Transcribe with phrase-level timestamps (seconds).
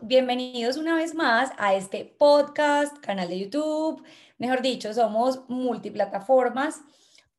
[0.00, 4.02] bienvenidos una vez más a este podcast, canal de YouTube.
[4.38, 6.80] Mejor dicho, somos multiplataformas.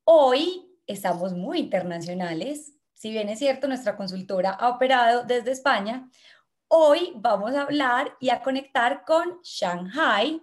[0.03, 2.73] Hoy estamos muy internacionales.
[2.93, 6.11] Si bien es cierto, nuestra consultora ha operado desde España,
[6.67, 10.39] hoy vamos a hablar y a conectar con Shanghai.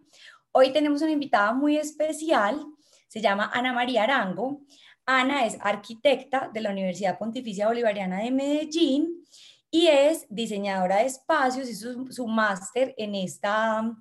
[0.51, 2.61] Hoy tenemos una invitada muy especial,
[3.07, 4.63] se llama Ana María Arango.
[5.07, 9.25] Ana es arquitecta de la Universidad Pontificia Bolivariana de Medellín
[9.71, 13.95] y es diseñadora de espacios, y su máster en esta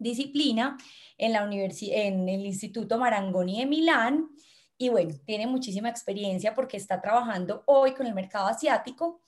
[0.00, 0.76] disciplina
[1.18, 4.28] en, la en el Instituto Marangoni de Milán.
[4.78, 9.20] Y bueno, tiene muchísima experiencia porque está trabajando hoy con el mercado asiático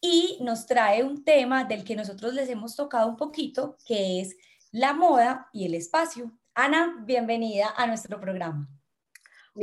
[0.00, 4.36] y nos trae un tema del que nosotros les hemos tocado un poquito, que es
[4.70, 6.32] la moda y el espacio.
[6.54, 8.68] Ana, bienvenida a nuestro programa.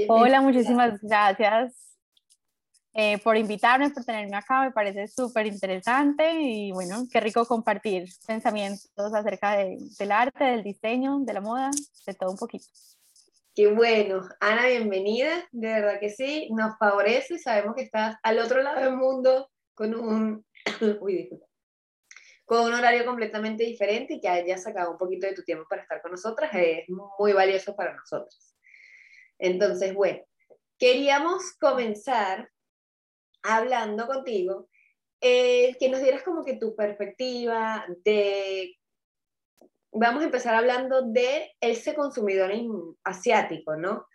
[0.07, 1.90] Hola, muchísimas gracias
[2.93, 8.09] eh, por invitarme, por tenerme acá, me parece súper interesante y bueno, qué rico compartir
[8.27, 11.71] pensamientos acerca del arte, del diseño, de la moda,
[12.05, 12.65] de todo un poquito.
[13.55, 18.61] Qué bueno, Ana, bienvenida, de verdad que sí, nos favorece, sabemos que estás al otro
[18.61, 20.45] lado del mundo con un,
[21.01, 21.29] uy,
[22.45, 25.81] con un horario completamente diferente y que hayas sacado un poquito de tu tiempo para
[25.81, 28.55] estar con nosotras es muy valioso para nosotros.
[29.39, 30.19] Entonces, bueno,
[30.77, 32.49] queríamos comenzar
[33.43, 34.69] hablando contigo,
[35.19, 38.75] eh, que nos dieras como que tu perspectiva de,
[39.91, 42.51] vamos a empezar hablando de ese consumidor
[43.03, 44.07] asiático, ¿no?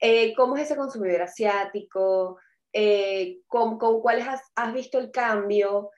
[0.00, 2.38] Eh, ¿Cómo es ese consumidor asiático?
[2.72, 5.90] Eh, ¿con, cuáles has, has, visto el cambio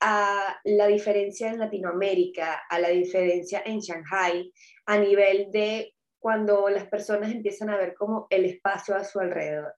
[0.00, 4.52] a la diferencia en Latinoamérica, a la diferencia en Shanghai,
[4.86, 9.74] a nivel de cuando las personas empiezan a ver como el espacio a su alrededor?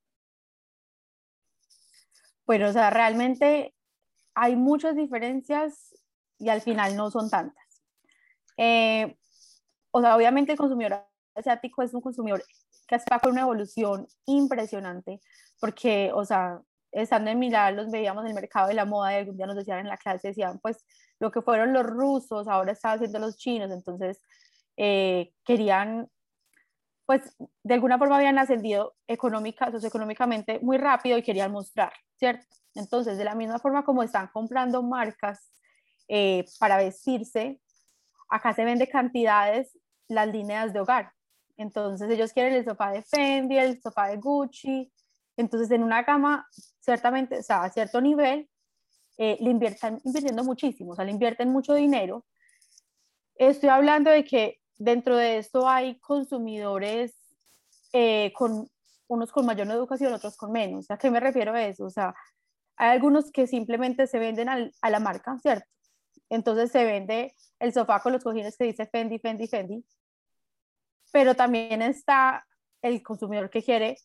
[2.48, 3.74] Bueno, o sea, realmente
[4.34, 5.94] hay muchas diferencias
[6.38, 7.82] y al final no son tantas.
[8.56, 9.18] Eh,
[9.90, 12.42] o sea, obviamente el consumidor asiático es un consumidor
[12.86, 15.20] que está con una evolución impresionante,
[15.60, 19.16] porque, o sea, estando en Milán los veíamos en el mercado de la moda y
[19.16, 20.82] algún día nos decían en la clase, decían, pues
[21.20, 24.22] lo que fueron los rusos, ahora están haciendo los chinos, entonces
[24.78, 26.08] eh, querían
[27.08, 32.44] pues de alguna forma habían ascendido económica, socioeconómicamente muy rápido y querían mostrar, ¿cierto?
[32.74, 35.50] Entonces, de la misma forma como están comprando marcas
[36.06, 37.62] eh, para vestirse,
[38.28, 41.10] acá se vende cantidades las líneas de hogar.
[41.56, 44.92] Entonces, ellos quieren el sofá de Fendi, el sofá de Gucci.
[45.38, 46.46] Entonces, en una gama,
[46.78, 48.50] ciertamente, o sea, a cierto nivel,
[49.16, 52.26] eh, le inviertan, invirtiendo muchísimo, o sea, le invierten mucho dinero.
[53.34, 57.14] Estoy hablando de que dentro de esto hay consumidores
[57.92, 58.68] eh, con
[59.08, 60.90] unos con mayor educación, otros con menos.
[60.90, 61.84] ¿A qué me refiero a eso?
[61.84, 62.14] O sea,
[62.76, 65.66] hay algunos que simplemente se venden a la marca, ¿cierto?
[66.28, 69.84] Entonces se vende el sofá con los cojines que dice Fendi, Fendi, Fendi.
[71.10, 72.46] Pero también está
[72.82, 73.96] el consumidor que quiere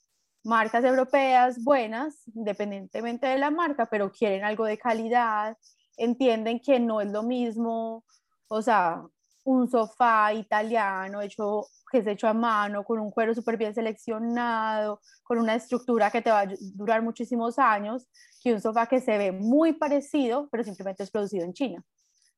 [0.43, 5.57] marcas europeas buenas, independientemente de la marca, pero quieren algo de calidad,
[5.97, 8.03] entienden que no es lo mismo,
[8.47, 9.03] o sea,
[9.45, 15.01] un sofá italiano hecho, que es hecho a mano, con un cuero súper bien seleccionado,
[15.23, 18.07] con una estructura que te va a durar muchísimos años,
[18.41, 21.83] que un sofá que se ve muy parecido, pero simplemente es producido en China.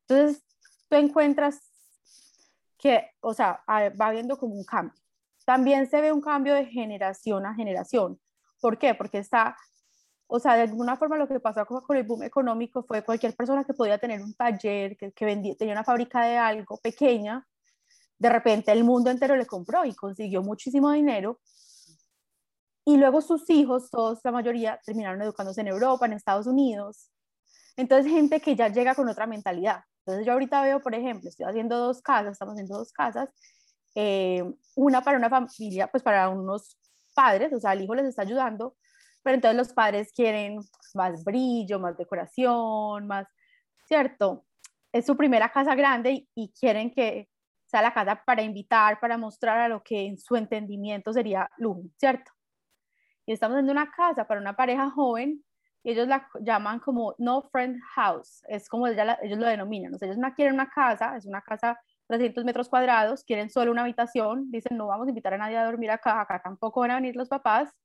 [0.08, 0.44] Entonces,
[0.90, 1.60] tú encuentras
[2.78, 5.00] que, o sea, va habiendo como un cambio.
[5.46, 8.20] También se ve un cambio de generación a generación.
[8.60, 8.96] ¿Por qué?
[8.96, 9.56] Porque está
[10.28, 13.64] o sea, de alguna forma lo que pasó con el boom económico fue cualquier persona
[13.64, 17.46] que podía tener un taller, que, que vendía, tenía una fábrica de algo pequeña,
[18.18, 21.40] de repente el mundo entero le compró y consiguió muchísimo dinero.
[22.86, 27.10] Y luego sus hijos, todos, la mayoría, terminaron educándose en Europa, en Estados Unidos.
[27.78, 29.82] Entonces, gente que ya llega con otra mentalidad.
[30.00, 33.30] Entonces, yo ahorita veo, por ejemplo, estoy haciendo dos casas, estamos haciendo dos casas,
[33.96, 34.44] eh,
[34.76, 36.78] una para una familia, pues para unos
[37.16, 38.76] padres, o sea, el hijo les está ayudando,
[39.26, 40.60] pero entonces los padres quieren
[40.94, 43.28] más brillo, más decoración, más,
[43.88, 44.46] ¿cierto?
[44.92, 47.28] Es su primera casa grande y, quieren que
[47.66, 51.82] sea la casa para invitar, para mostrar a lo que en su entendimiento sería lujo,
[51.98, 52.32] ¿cierto?
[53.26, 55.44] Y estamos en una casa para una pareja joven
[55.82, 60.36] y ellos la llaman como no friend house, es como ellos lo denominan, ellos no
[60.36, 61.80] quieren una casa, es una casa
[62.10, 65.66] 300 metros cuadrados, quieren solo una habitación, dicen no vamos a invitar a nadie a
[65.66, 67.76] dormir acá, acá tampoco van a venir los papás,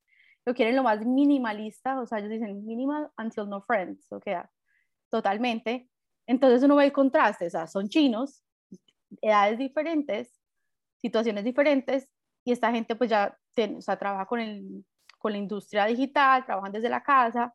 [0.51, 4.51] lo quieren lo más minimalista, o sea, ellos dicen minimal until no friends, o queda
[5.11, 5.89] totalmente.
[6.27, 8.45] Entonces uno ve el contraste, o sea, son chinos,
[9.23, 10.41] edades diferentes,
[10.99, 12.09] situaciones diferentes,
[12.45, 13.37] y esta gente pues ya
[13.77, 14.85] o sea, trabaja con, el,
[15.19, 17.55] con la industria digital, trabajan desde la casa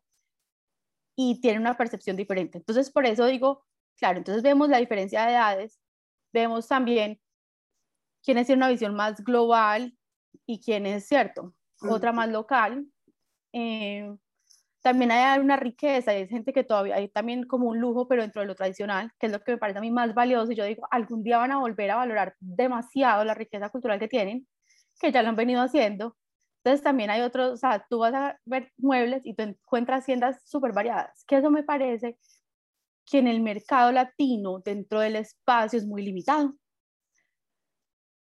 [1.16, 2.58] y tienen una percepción diferente.
[2.58, 3.66] Entonces por eso digo
[3.96, 5.80] Claro, entonces vemos la diferencia de edades,
[6.32, 7.20] vemos también
[8.22, 9.96] quiénes tienen una visión más global
[10.46, 12.86] y quién es cierto, otra más local.
[13.52, 14.14] Eh,
[14.82, 18.42] también hay una riqueza, hay gente que todavía hay también como un lujo, pero dentro
[18.42, 20.52] de lo tradicional, que es lo que me parece a mí más valioso.
[20.52, 24.46] Yo digo, algún día van a volver a valorar demasiado la riqueza cultural que tienen,
[25.00, 26.16] que ya lo han venido haciendo.
[26.62, 30.42] Entonces también hay otros, o sea, tú vas a ver muebles y tú encuentras tiendas
[30.48, 32.18] súper variadas, que eso me parece
[33.06, 36.54] que en el mercado latino, dentro del espacio, es muy limitado.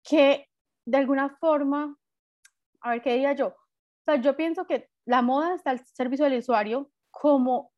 [0.04, 0.48] Que
[0.86, 1.98] de alguna forma,
[2.88, 6.26] a ver qué diría yo, o sea, yo pienso que la moda está al servicio
[6.26, 7.74] del usuario como,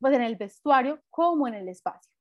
[0.00, 2.12] pues en el vestuario, como en el espacio.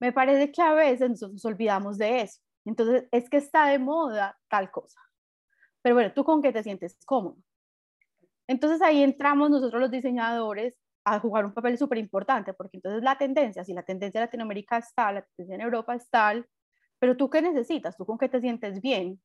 [0.00, 2.40] Me parece que a veces nos olvidamos de eso.
[2.64, 5.00] Entonces, es que está de moda tal cosa.
[5.82, 7.38] Pero bueno, ¿tú con qué te sientes cómodo?
[8.48, 10.74] Entonces ahí entramos nosotros los diseñadores
[11.04, 14.78] a jugar un papel súper importante, porque entonces la tendencia, si la tendencia en Latinoamérica
[14.78, 16.34] está, la tendencia en Europa está,
[16.98, 19.20] pero tú qué necesitas, tú con qué te sientes bien,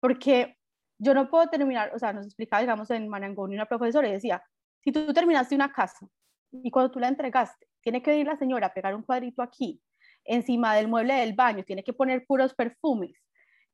[0.00, 0.57] porque
[0.98, 4.42] yo no puedo terminar, o sea, nos explicaba, digamos, en Manangoni una profesora y decía,
[4.80, 6.06] si tú terminaste una casa
[6.50, 9.80] y cuando tú la entregaste, tiene que ir la señora a pegar un cuadrito aquí,
[10.24, 13.16] encima del mueble del baño, tiene que poner puros perfumes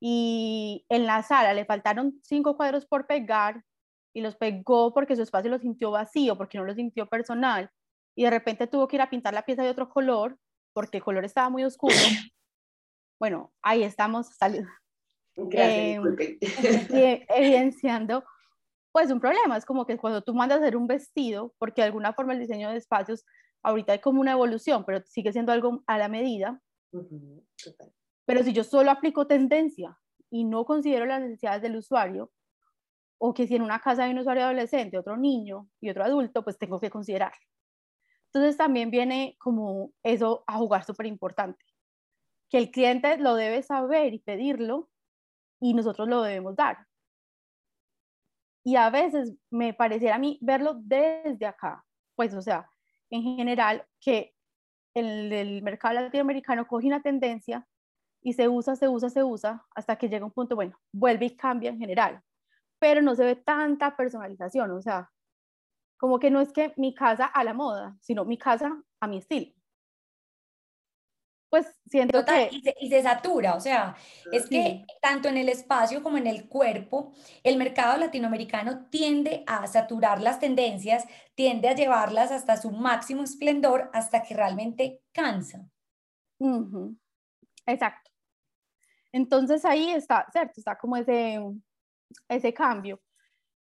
[0.00, 3.64] y en la sala le faltaron cinco cuadros por pegar
[4.12, 7.70] y los pegó porque su espacio lo sintió vacío, porque no lo sintió personal
[8.14, 10.38] y de repente tuvo que ir a pintar la pieza de otro color
[10.72, 11.94] porque el color estaba muy oscuro.
[13.18, 14.68] Bueno, ahí estamos saliendo
[15.36, 16.00] eh,
[17.28, 18.24] evidenciando
[18.92, 19.56] pues un problema.
[19.56, 22.38] Es como que cuando tú mandas a hacer un vestido, porque de alguna forma el
[22.38, 23.24] diseño de espacios
[23.62, 26.60] ahorita hay como una evolución, pero sigue siendo algo a la medida.
[28.24, 29.98] Pero si yo solo aplico tendencia
[30.30, 32.30] y no considero las necesidades del usuario,
[33.18, 36.44] o que si en una casa hay un usuario adolescente, otro niño y otro adulto,
[36.44, 37.32] pues tengo que considerar.
[38.26, 41.64] Entonces también viene como eso a jugar súper importante,
[42.50, 44.90] que el cliente lo debe saber y pedirlo
[45.64, 46.86] y nosotros lo debemos dar.
[48.66, 51.82] Y a veces me pareciera a mí verlo desde acá,
[52.14, 52.68] pues o sea,
[53.08, 54.34] en general que
[54.94, 57.66] el, el mercado latinoamericano coge una tendencia
[58.22, 61.36] y se usa, se usa, se usa, hasta que llega un punto, bueno, vuelve y
[61.36, 62.22] cambia en general,
[62.78, 65.10] pero no se ve tanta personalización, o sea,
[65.96, 69.16] como que no es que mi casa a la moda, sino mi casa a mi
[69.16, 69.50] estilo
[71.54, 72.50] pues siento que...
[72.80, 73.94] Y se, satura, o sea,
[74.32, 77.12] es que tanto en el espacio como en el cuerpo,
[77.44, 81.04] el mercado latinoamericano tiende a saturar las tendencias,
[81.36, 85.64] tiende a llevarlas hasta su máximo esplendor hasta que realmente cansa.
[87.66, 88.10] Exacto.
[89.12, 90.54] Entonces ahí está, ¿cierto?
[90.56, 91.40] Está como ese,
[92.28, 93.00] ese cambio.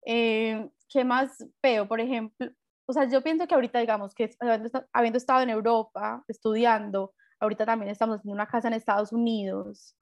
[0.03, 1.87] Eh, ¿Qué más veo?
[1.87, 2.49] Por ejemplo,
[2.87, 4.31] o sea, yo pienso que ahorita, digamos, que
[4.91, 7.13] habiendo estado en Europa estudiando,
[7.45, 9.95] Ahorita también estamos haciendo una casa en Estados Unidos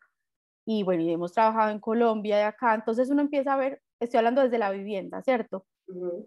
[0.66, 2.74] y bueno, y hemos trabajado en Colombia y acá.
[2.74, 5.66] Entonces uno empieza a ver, estoy hablando desde la vivienda, ¿cierto?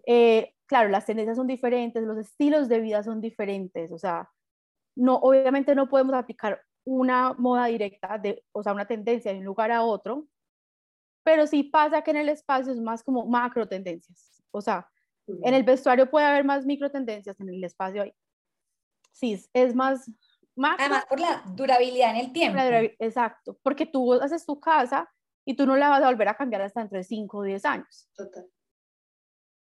[0.05, 4.29] Eh, claro, las tendencias son diferentes, los estilos de vida son diferentes, o sea,
[4.95, 9.45] no, obviamente no podemos aplicar una moda directa, de, o sea, una tendencia de un
[9.45, 10.27] lugar a otro,
[11.23, 14.87] pero sí pasa que en el espacio es más como macro tendencias, o sea,
[15.27, 18.13] en el vestuario puede haber más micro tendencias, en el espacio hay,
[19.11, 20.09] sí, es más
[20.57, 22.59] Además, por la durabilidad en el tiempo.
[22.99, 25.09] exacto, porque tú haces tu casa
[25.45, 27.63] y tú no la vas a volver a cambiar hasta dentro de 5 o 10
[27.65, 28.09] años.
[28.15, 28.45] Total.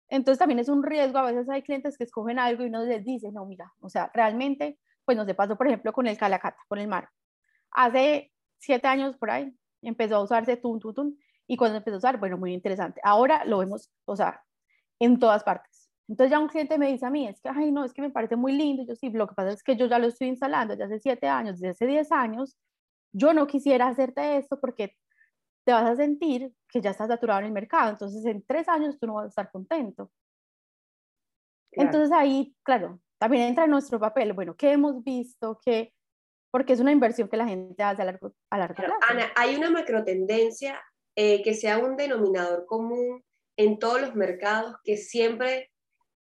[0.08, 3.04] Entonces también es un riesgo, a veces hay clientes que escogen algo y uno les
[3.04, 6.58] dice, no, mira, o sea, realmente, pues no se pasó, por ejemplo, con el calacata,
[6.68, 7.08] con el mar.
[7.72, 11.98] Hace 7 años por ahí empezó a usarse tun, tun, tun, y cuando empezó a
[11.98, 13.00] usar, bueno, muy interesante.
[13.02, 14.42] Ahora lo vemos, o sea,
[14.98, 15.74] en todas partes.
[16.08, 18.11] Entonces ya un cliente me dice a mí, es que, ay, no, es que me
[18.11, 18.84] parece muy lindo.
[18.87, 21.28] Yo sí, lo que pasa es que yo ya lo estoy instalando desde hace siete
[21.28, 22.58] años, desde hace diez años.
[23.12, 24.96] Yo no quisiera hacerte esto porque
[25.64, 27.90] te vas a sentir que ya estás saturado en el mercado.
[27.90, 30.11] Entonces en tres años tú no vas a estar contento.
[31.73, 34.32] Entonces ahí, claro, también entra nuestro papel.
[34.32, 35.58] Bueno, ¿qué hemos visto?
[35.64, 35.92] ¿Qué?
[36.50, 38.94] Porque es una inversión que la gente hace a largo, a largo plazo.
[39.08, 40.80] Ana, hay una macro tendencia
[41.16, 43.25] eh, que sea un denominador común
[43.56, 45.70] en todos los mercados que siempre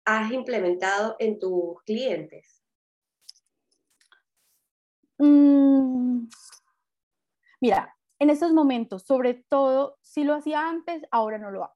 [0.06, 2.64] has implementado en tus clientes?
[5.18, 6.28] Mm,
[7.60, 11.76] mira, en estos momentos, sobre todo, si lo hacía antes, ahora no lo hago.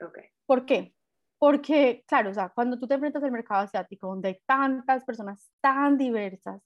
[0.00, 0.24] Okay.
[0.46, 0.94] ¿Por qué?
[1.38, 5.50] Porque, claro, o sea, cuando tú te enfrentas al mercado asiático, donde hay tantas personas
[5.60, 6.62] tan diversas,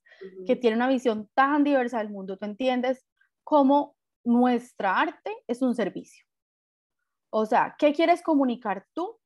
[0.47, 3.07] que tienen una visión tan diversa del mundo, tú entiendes
[3.45, 6.27] cómo nuestra arte es un servicio.
[7.31, 9.19] O sea, ¿qué quieres comunicar tú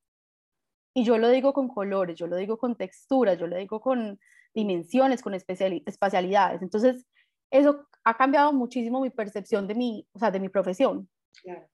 [0.95, 4.19] y yo lo digo con colores, yo lo digo con texturas, yo lo digo con
[4.55, 6.63] dimensiones, con espacialidades.
[6.63, 7.07] Entonces,
[7.51, 11.09] eso ha cambiado muchísimo mi percepción de mi, o sea, de mi profesión.
[11.43, 11.69] Claro.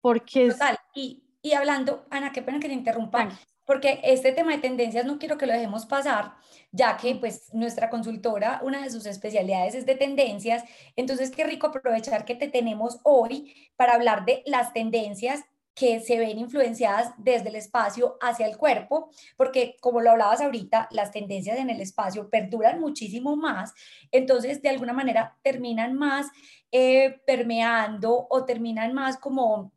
[0.00, 0.78] Porque Total.
[0.94, 3.28] Y, y hablando, Ana, qué pena que te interrumpa,
[3.64, 6.34] porque este tema de tendencias no quiero que lo dejemos pasar,
[6.72, 10.64] ya que pues nuestra consultora, una de sus especialidades es de tendencias,
[10.96, 16.18] entonces qué rico aprovechar que te tenemos hoy para hablar de las tendencias que se
[16.18, 21.58] ven influenciadas desde el espacio hacia el cuerpo, porque como lo hablabas ahorita, las tendencias
[21.58, 23.72] en el espacio perduran muchísimo más,
[24.10, 26.26] entonces de alguna manera terminan más
[26.70, 29.72] eh, permeando o terminan más como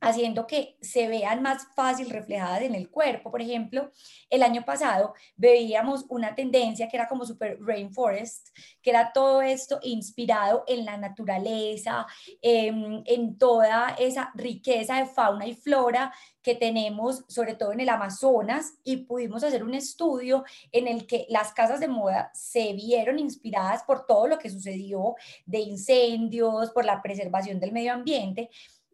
[0.00, 3.30] haciendo que se vean más fácil reflejadas en el cuerpo.
[3.30, 3.90] Por ejemplo,
[4.30, 8.48] el año pasado veíamos una tendencia que era como super rainforest,
[8.82, 12.06] que era todo esto inspirado en la naturaleza,
[12.40, 17.88] em, en, toda esa riqueza de fauna y flora que tenemos, sobre todo en el
[17.88, 23.18] Amazonas, y pudimos hacer un estudio en el que las casas de moda se vieron
[23.18, 25.14] inspiradas por todo lo que sucedió
[25.44, 28.50] de incendios, por la preservación del medio ambiente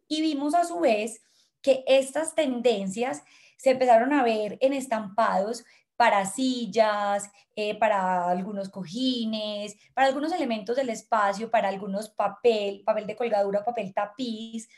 [0.07, 1.21] y vimos a su vez
[1.61, 3.23] que estas tendencias
[3.57, 5.63] se empezaron a ver en estampados
[5.95, 13.07] para sillas, eh, para algunos cojines, para algunos elementos del espacio, para algunos papel, papel
[13.07, 14.69] de colgadura, papel tapiz.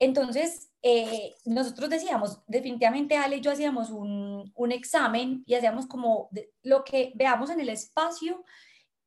[0.00, 6.30] Entonces, eh, nosotros decíamos, definitivamente Ale y yo hacíamos un, un examen y hacíamos como
[6.62, 8.44] lo que veamos en el espacio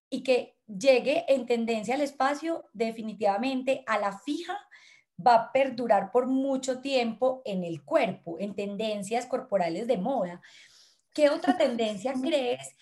[0.10, 4.57] y que llegue en tendencia al espacio definitivamente a la fija
[5.20, 10.41] va a perdurar por mucho tiempo en el cuerpo, en tendencias corporales de moda.
[11.13, 12.75] ¿Qué otra tendencia crees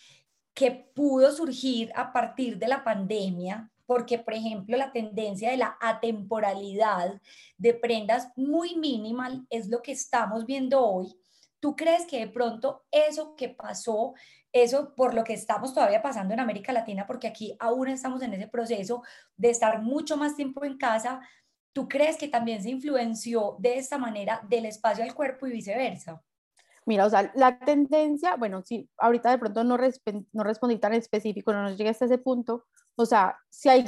[0.54, 3.70] que pudo surgir a partir de la pandemia?
[3.86, 7.22] Porque, por ejemplo, la tendencia de la atemporalidad
[7.58, 11.14] de prendas muy minimal es lo que estamos viendo hoy.
[11.60, 14.14] ¿Tú crees que de pronto eso que pasó,
[14.52, 18.34] eso por lo que estamos todavía pasando en América Latina, porque aquí aún estamos en
[18.34, 19.04] ese proceso
[19.38, 21.22] de estar mucho más tiempo en casa,
[21.74, 26.22] ¿Tú crees que también se influenció de esta manera del espacio al cuerpo y viceversa?
[26.86, 29.78] Mira, o sea, la tendencia, bueno, sí, ahorita de pronto no,
[30.34, 33.86] no respondí tan específico, no nos llegué hasta ese punto, o sea, si hay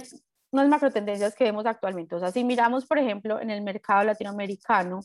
[0.52, 4.04] unas macro tendencias que vemos actualmente, o sea, si miramos, por ejemplo, en el mercado
[4.04, 5.02] latinoamericano,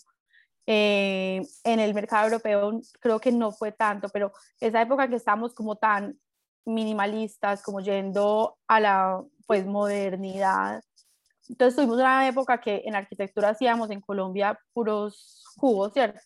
[0.66, 5.54] eh, en el mercado europeo creo que no fue tanto, pero esa época que estamos
[5.54, 6.20] como tan
[6.66, 10.82] minimalistas, como yendo a la pues modernidad,
[11.48, 16.20] entonces tuvimos una época que en arquitectura hacíamos en Colombia puros cubos, ¿cierto?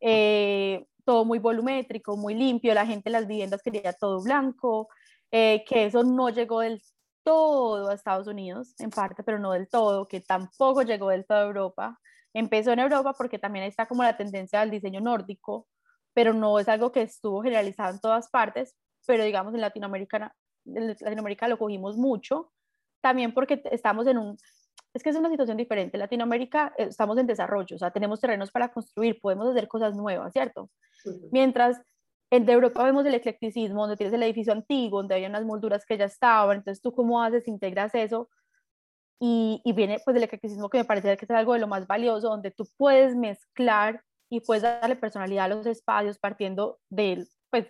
[0.00, 4.88] Eh, todo muy volumétrico, muy limpio, la gente en las viviendas quería todo blanco,
[5.30, 6.82] eh, que eso no llegó del
[7.22, 11.38] todo a Estados Unidos, en parte, pero no del todo, que tampoco llegó del todo
[11.38, 12.00] a Europa.
[12.32, 15.66] Empezó en Europa porque también está como la tendencia al diseño nórdico,
[16.14, 20.88] pero no es algo que estuvo generalizado en todas partes, pero digamos en Latinoamérica, en
[20.88, 22.52] Latinoamérica lo cogimos mucho
[23.06, 24.36] también porque estamos en un,
[24.92, 25.96] es que es una situación diferente.
[25.96, 30.32] Latinoamérica eh, estamos en desarrollo, o sea, tenemos terrenos para construir, podemos hacer cosas nuevas,
[30.32, 30.68] ¿cierto?
[31.30, 31.80] Mientras
[32.32, 35.86] en de Europa vemos el eclecticismo, donde tienes el edificio antiguo, donde había unas molduras
[35.86, 38.28] que ya estaban, entonces tú cómo haces, integras eso
[39.20, 41.86] y, y viene pues el eclecticismo que me parece que es algo de lo más
[41.86, 47.68] valioso, donde tú puedes mezclar y puedes darle personalidad a los espacios partiendo del, pues,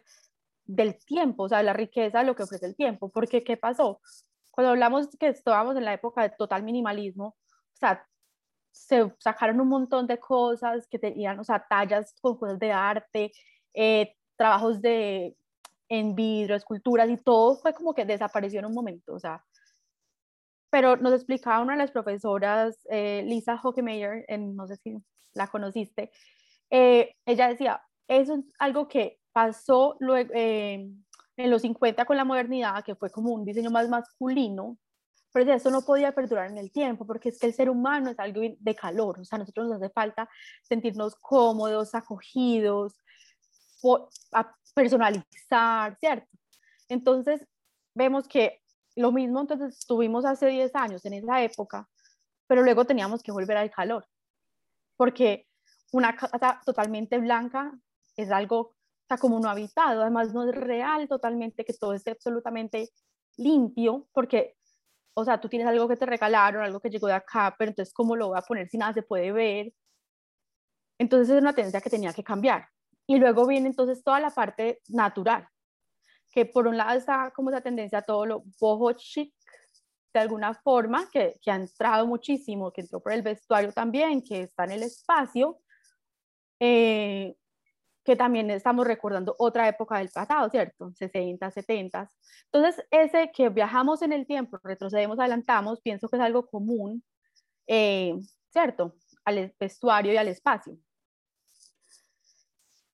[0.64, 4.00] del tiempo, o sea, la riqueza de lo que ofrece el tiempo, porque ¿qué pasó?
[4.56, 8.06] Cuando hablamos que estábamos en la época de total minimalismo, o sea,
[8.72, 13.32] se sacaron un montón de cosas que tenían, o sea, tallas con cosas de arte,
[13.75, 15.36] eh, trabajos de,
[15.90, 19.44] en vidrio, esculturas y todo fue como que desapareció en un momento, o sea.
[20.70, 24.96] Pero nos explicaba una de las profesoras, eh, Lisa Hockemeyer, no sé si
[25.34, 26.10] la conociste,
[26.70, 30.32] eh, ella decía, eso es algo que pasó luego,
[31.37, 34.78] en los 50 con la modernidad, que fue como un diseño más masculino,
[35.33, 38.19] pero eso no podía perdurar en el tiempo, porque es que el ser humano es
[38.19, 40.28] algo de calor, o sea, a nosotros nos hace falta
[40.62, 42.99] sentirnos cómodos, acogidos,
[44.75, 46.28] personalizar, ¿cierto?
[46.88, 47.47] Entonces,
[47.95, 48.62] vemos que
[48.95, 51.87] lo mismo entonces tuvimos hace 10 años en esa época,
[52.47, 54.07] pero luego teníamos que volver al calor,
[54.97, 55.47] porque
[55.93, 57.73] una casa totalmente blanca
[58.16, 58.75] es algo
[59.08, 60.02] sea, como no habitado.
[60.02, 62.90] Además, no es real totalmente que todo esté absolutamente
[63.36, 64.56] limpio, porque,
[65.14, 67.94] o sea, tú tienes algo que te regalaron, algo que llegó de acá, pero entonces,
[67.94, 69.72] ¿cómo lo voy a poner si nada se puede ver?
[70.98, 72.68] Entonces, es una tendencia que tenía que cambiar.
[73.06, 75.48] Y luego viene entonces toda la parte natural,
[76.32, 79.32] que por un lado está como esa tendencia a todo lo boho chic,
[80.12, 84.42] de alguna forma, que, que ha entrado muchísimo, que entró por el vestuario también, que
[84.42, 85.60] está en el espacio,
[86.58, 87.36] eh,
[88.06, 90.92] que también estamos recordando otra época del pasado, ¿cierto?
[90.94, 92.08] 60, 70.
[92.52, 97.02] Entonces, ese que viajamos en el tiempo, retrocedemos, adelantamos, pienso que es algo común,
[97.66, 98.14] eh,
[98.52, 98.94] ¿cierto?
[99.25, 100.78] Al vestuario y al espacio.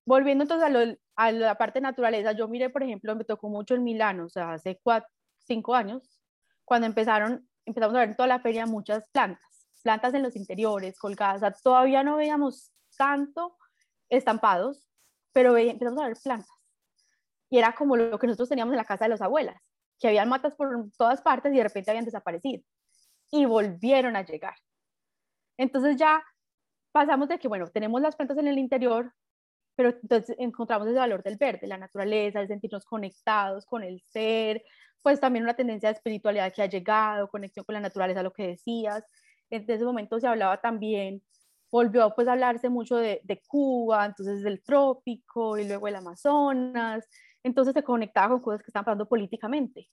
[0.06, 4.24] Volviendo entonces a, la parte naturaleza, yo miré, por ejemplo, me tocó mucho en Milano,
[4.24, 6.18] o sea, hace cuatro, cinco años,
[6.64, 10.98] cuando empezaron, empezamos a ver en toda la feria muchas plantas, plantas en los interiores,
[10.98, 13.58] colgadas, o sea, todavía no veíamos tanto
[14.08, 14.91] estampados,
[15.32, 16.56] pero empezamos a ver plantas.
[17.50, 19.60] Y era como lo que nosotros teníamos en la casa de las abuelas,
[19.98, 22.62] que habían matas por todas partes y de repente habían desaparecido.
[23.30, 24.54] Y volvieron a llegar.
[25.58, 26.22] Entonces ya
[26.92, 29.12] pasamos de que, bueno, tenemos las plantas en el interior,
[29.74, 34.62] pero entonces encontramos ese valor del verde, la naturaleza, el sentirnos conectados con el ser,
[35.02, 38.48] pues también una tendencia de espiritualidad que ha llegado, conexión con la naturaleza, lo que
[38.48, 39.04] decías.
[39.50, 41.22] En ese momento se hablaba también
[41.72, 47.08] volvió pues a hablarse mucho de, Cuba, entonces del trópico y luego el Amazonas,
[47.42, 49.88] entonces se conectaba con cosas que estaban pasando políticamente,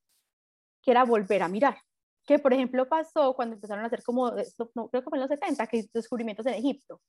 [0.83, 1.77] que era volver a mirar,
[2.25, 4.29] que por ejemplo pasó cuando empezaron a hacer como,
[4.75, 7.01] no, creo que fue en los 70, que descubrimientos en Egipto.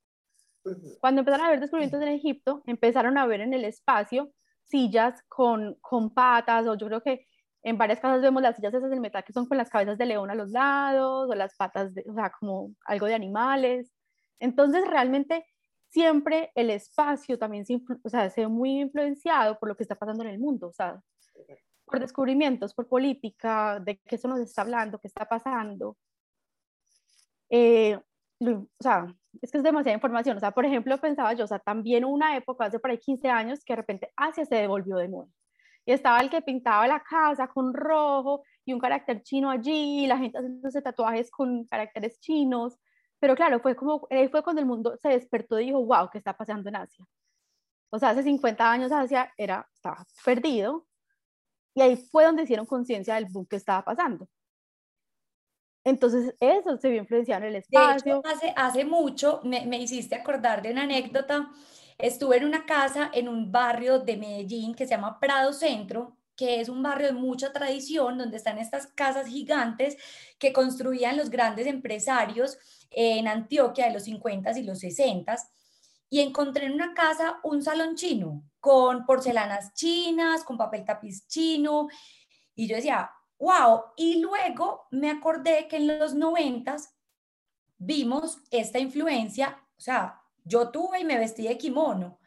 [1.00, 4.31] Cuando empezaron a ver descubrimientos en Egipto, empezaron a ver en el espacio
[4.62, 7.27] sillas con, con patas, o yo creo que
[7.62, 10.07] en varias casas vemos las sillas esas de metal que son con las cabezas de
[10.07, 13.91] león a los lados, o las patas, de, o sea, como algo de animales.
[14.41, 15.47] Entonces, realmente
[15.91, 19.95] siempre el espacio también se, o sea, se ve muy influenciado por lo que está
[19.95, 21.01] pasando en el mundo, o sea,
[21.85, 25.97] por descubrimientos, por política, de qué eso nos está hablando, qué está pasando.
[27.51, 27.99] Eh,
[28.41, 30.37] o sea, es que es demasiada información.
[30.37, 33.29] O sea, por ejemplo, pensaba yo, o sea, también una época, hace por ahí 15
[33.29, 35.31] años, que de repente Asia se devolvió de nuevo.
[35.85, 40.07] Y estaba el que pintaba la casa con rojo y un carácter chino allí, y
[40.07, 42.79] la gente haciéndose tatuajes con caracteres chinos.
[43.21, 46.19] Pero claro, fue como, ahí fue cuando el mundo se despertó y dijo, wow, ¿qué
[46.19, 47.05] está pasando en Asia?
[47.91, 50.87] O sea, hace 50 años Asia era, estaba perdido
[51.75, 54.26] y ahí fue donde hicieron conciencia del boom que estaba pasando.
[55.85, 58.23] Entonces, eso se vio influenciado en el espacio.
[58.25, 61.50] hace, hace mucho me, me hiciste acordar de una anécdota.
[61.99, 66.59] Estuve en una casa en un barrio de Medellín que se llama Prado Centro, que
[66.59, 69.99] es un barrio de mucha tradición, donde están estas casas gigantes
[70.39, 72.57] que construían los grandes empresarios
[72.91, 75.37] en Antioquia de los 50 y los 60
[76.09, 81.89] y encontré en una casa un salón chino con porcelanas chinas, con papel tapiz chino.
[82.55, 86.75] Y yo decía, wow, y luego me acordé que en los 90
[87.76, 92.19] vimos esta influencia, o sea, yo tuve y me vestí de kimono.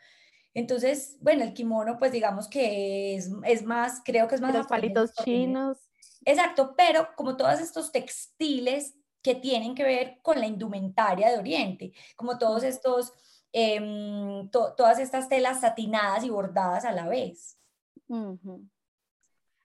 [0.54, 4.54] Entonces, bueno, el kimono, pues digamos que es, es más, creo que es más...
[4.54, 5.78] Los palitos chinos.
[6.26, 11.94] Exacto, pero como todos estos textiles que tienen que ver con la indumentaria de Oriente,
[12.16, 13.14] como todos estos,
[13.52, 17.58] em, todas estas telas satinadas y bordadas a la vez.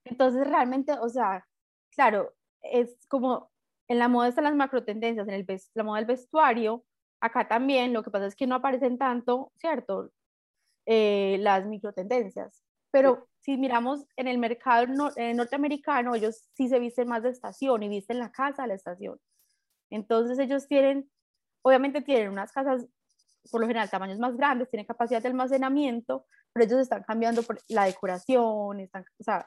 [0.04, 1.46] Entonces, realmente, o sea,
[1.90, 3.50] claro, es como
[3.88, 6.84] en la moda están las macro tendencias, en el la moda del vestuario,
[7.20, 10.12] acá también, lo que pasa es que no aparecen tanto, ¿cierto?
[10.90, 12.64] Eh, las micro tendencias.
[12.90, 17.82] Pero si miramos en el mercado eh, norteamericano, ellos sí se visten más de estación
[17.82, 19.20] y visten la casa de la estación.
[19.90, 21.10] Entonces ellos tienen,
[21.60, 22.86] obviamente tienen unas casas,
[23.50, 26.24] por lo general, tamaños más grandes, tienen capacidad de almacenamiento,
[26.54, 29.46] pero ellos están cambiando por la decoración, están, o sea,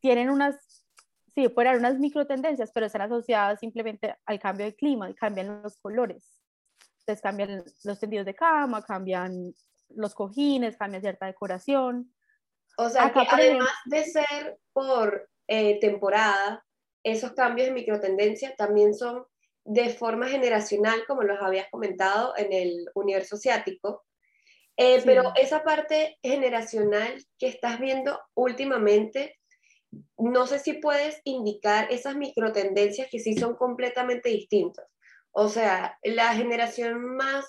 [0.00, 0.84] tienen unas,
[1.32, 5.14] sí, pueden haber unas micro tendencias, pero están asociadas simplemente al cambio de clima y
[5.14, 6.40] cambian los colores.
[6.98, 9.54] Entonces cambian los tendidos de cama, cambian
[9.94, 12.14] los cojines, cambia cierta decoración.
[12.76, 16.64] O sea, que además de ser por eh, temporada,
[17.02, 19.24] esos cambios de microtendencia también son
[19.64, 24.04] de forma generacional, como los habías comentado en el universo asiático.
[24.76, 29.38] Eh, pero esa parte generacional que estás viendo últimamente,
[30.16, 34.86] no sé si puedes indicar esas microtendencias que sí son completamente distintas.
[35.32, 37.44] O sea, la generación más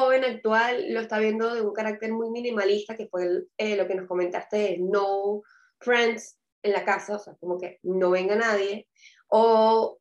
[0.00, 3.94] joven actual lo está viendo de un carácter muy minimalista, que fue eh, lo que
[3.94, 5.42] nos comentaste no
[5.80, 8.88] friends en la casa, o sea, como que no venga nadie,
[9.28, 9.98] o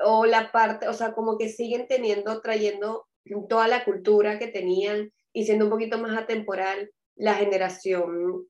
[0.00, 3.08] o la parte, o sea, como que siguen teniendo, trayendo
[3.48, 8.46] toda la cultura que tenían y siendo un poquito más atemporal la generación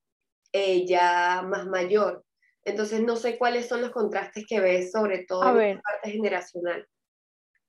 [0.52, 2.24] eh, ya más mayor.
[2.64, 6.86] Entonces, no sé cuáles son los contrastes que ves, sobre todo en la parte generacional.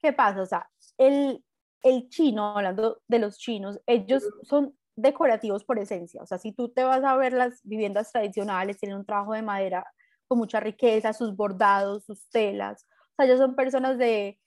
[0.02, 0.42] ¿Qué pasa?
[0.42, 1.44] O sea, el,
[1.84, 6.22] el chino, hablando de los chinos, ellos son decorativos por esencia.
[6.22, 9.42] O sea, si tú te vas a ver las viviendas tradicionales, tienen un trabajo de
[9.42, 9.86] madera
[10.28, 12.86] con mucha riqueza, sus bordados, sus telas,
[13.20, 14.40] sea, ellos son personas de,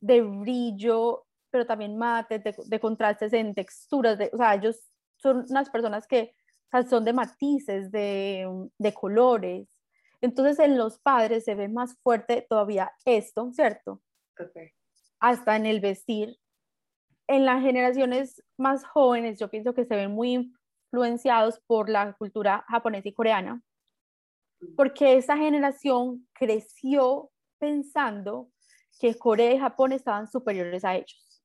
[0.00, 4.80] de brillo, pero también mate, de, contrastes en texturas, de, o sea, ellos
[5.16, 6.34] son unas personas que
[6.88, 9.68] son de matices, de, de colores.
[10.20, 14.00] Entonces en los padres se ve más fuerte todavía esto, ¿cierto?
[15.18, 16.38] Hasta en el vestir.
[17.28, 20.52] En las generaciones más jóvenes yo pienso que se ven muy
[20.92, 23.62] influenciados por la cultura japonesa y coreana,
[24.76, 28.50] porque esa generación creció pensando
[28.98, 31.42] que Corea y Japón estaban superiores a ellos.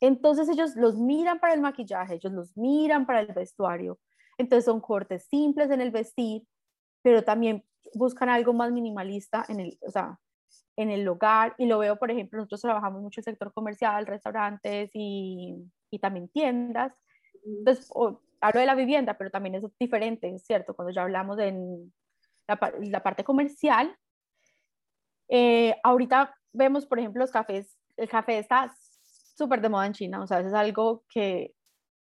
[0.00, 3.98] Entonces ellos los miran para el maquillaje, ellos los miran para el vestuario.
[4.36, 6.42] Entonces son cortes simples en el vestir,
[7.02, 10.18] pero también buscan algo más minimalista en el, o sea,
[10.76, 11.54] en el hogar.
[11.58, 15.56] Y lo veo, por ejemplo, nosotros trabajamos mucho el sector comercial, restaurantes y,
[15.90, 16.92] y también tiendas.
[17.44, 17.90] Entonces,
[18.40, 20.74] hablo de la vivienda, pero también es diferente, ¿cierto?
[20.74, 21.52] Cuando ya hablamos de
[22.46, 23.96] la, la parte comercial,
[25.28, 28.72] eh, ahorita vemos, por ejemplo, los cafés, el café está
[29.36, 31.54] súper de moda en China, o sea, es algo que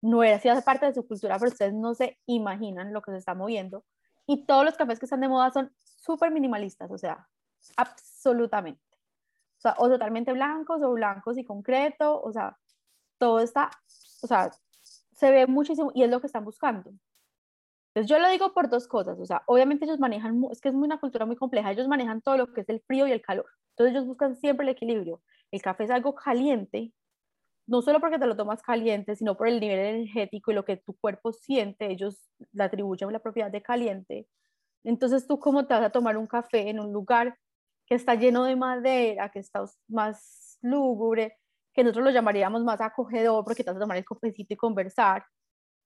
[0.02, 3.12] no era así, hace parte de su cultura, pero ustedes no se imaginan lo que
[3.12, 3.84] se está moviendo.
[4.28, 7.28] Y todos los cafés que están de moda son súper minimalistas, o sea,
[7.78, 8.82] absolutamente.
[9.58, 12.58] O sea, o totalmente blancos o blancos y concreto, o sea,
[13.18, 13.72] todo está,
[14.22, 14.52] o sea,
[15.14, 16.92] se ve muchísimo y es lo que están buscando.
[17.94, 20.76] Entonces yo lo digo por dos cosas, o sea, obviamente ellos manejan, es que es
[20.76, 23.48] una cultura muy compleja, ellos manejan todo lo que es el frío y el calor.
[23.72, 25.22] Entonces ellos buscan siempre el equilibrio.
[25.52, 26.94] El café es algo caliente,
[27.68, 30.78] no solo porque te lo tomas caliente, sino por el nivel energético y lo que
[30.78, 34.28] tu cuerpo siente, ellos le atribuyen la propiedad de caliente.
[34.84, 37.38] Entonces, ¿tú cómo te vas a tomar un café en un lugar
[37.86, 41.38] que está lleno de madera, que está más lúgubre,
[41.74, 45.26] que nosotros lo llamaríamos más acogedor porque te vas a tomar el cafecito y conversar,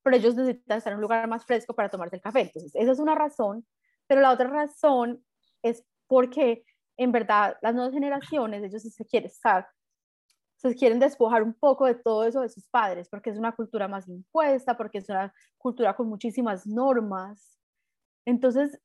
[0.04, 2.42] pero ellos necesitan estar en un lugar más fresco para tomarse el café.
[2.42, 3.66] Entonces, esa es una razón,
[4.08, 5.24] pero la otra razón
[5.64, 6.64] es porque
[6.98, 9.68] en verdad las nuevas generaciones, ellos se quieren estar
[10.60, 13.88] se quieren despojar un poco de todo eso de sus padres, porque es una cultura
[13.88, 17.58] más impuesta, porque es una cultura con muchísimas normas.
[18.26, 18.78] Entonces,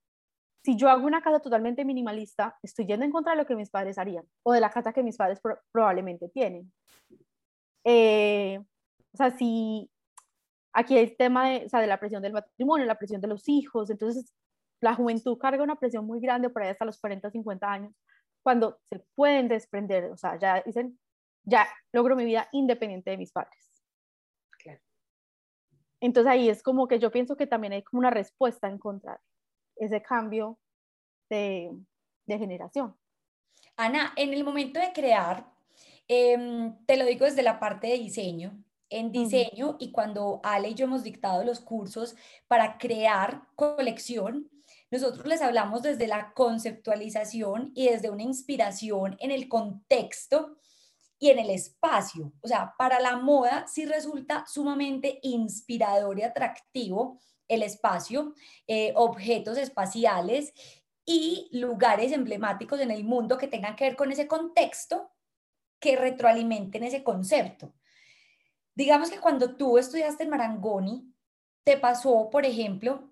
[0.65, 3.69] si yo hago una casa totalmente minimalista, estoy yendo en contra de lo que mis
[3.69, 5.39] padres harían, o de la casa que mis padres
[5.71, 6.73] probablemente tienen.
[7.85, 8.59] Eh,
[9.13, 9.91] o sea, si
[10.73, 13.47] aquí el tema de, o sea, de la presión del matrimonio, la presión de los
[13.47, 14.35] hijos, entonces
[14.81, 17.93] la juventud carga una presión muy grande por ahí hasta los 40, 50 años,
[18.43, 20.99] cuando se pueden desprender, o sea, ya dicen,
[21.43, 23.71] ya logro mi vida independiente de mis padres.
[26.01, 29.13] Entonces ahí es como que yo pienso que también hay como una respuesta en contra
[29.13, 29.19] de
[29.77, 30.59] ese cambio
[31.29, 31.71] de,
[32.27, 32.97] generación.
[33.77, 35.47] Ana, en el momento de crear,
[36.09, 40.75] em, te lo digo desde la parte de diseño, en diseño y cuando Ale y
[40.75, 42.15] yo hemos dictado los cursos
[42.47, 44.51] para crear colección,
[44.91, 50.57] nosotros les hablamos desde la conceptualización y desde una inspiración en el contexto
[51.19, 52.33] y en el espacio.
[52.43, 58.35] O sea, para la moda sí resulta sumamente inspirador y atractivo el espacio,
[58.67, 60.53] eh, objetos espaciales
[61.05, 65.11] y lugares emblemáticos en el mundo que tengan que ver con ese contexto
[65.79, 67.75] que retroalimenten ese concepto.
[68.75, 71.15] Digamos que cuando tú estudiaste en Marangoni,
[71.65, 73.11] te pasó, por ejemplo,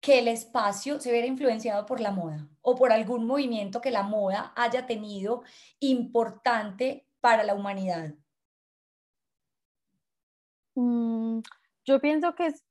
[0.00, 4.02] que el espacio se viera influenciado por la moda o por algún movimiento que la
[4.02, 5.42] moda haya tenido
[5.80, 8.14] importante para la humanidad?
[10.74, 11.40] Mm,
[11.84, 12.65] yo pienso que es